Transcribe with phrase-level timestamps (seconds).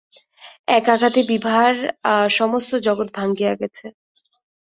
[0.69, 1.73] এক আঘাতে বিভার
[2.31, 3.85] সমস্ত জগৎ ভাঙিয়া গেছে।